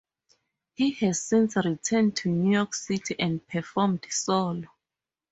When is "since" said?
1.21-1.55